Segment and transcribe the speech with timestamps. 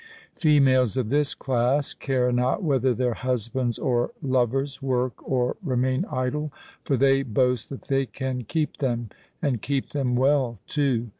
[0.35, 6.51] Females of this class care not whether their husbands or lovers work or remain idle;
[6.83, 11.09] for they boast that they can keep them—and keep them well, too.